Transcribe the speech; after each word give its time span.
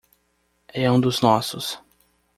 É 0.73 0.91
um 0.91 0.99
dos 0.99 1.21
nossos 1.21 1.79